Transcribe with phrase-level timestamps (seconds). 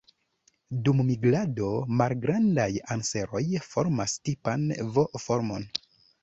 [0.85, 1.67] Dum migrado,
[1.99, 2.65] Malgrandaj
[2.97, 5.71] anseroj formas tipan V-formon.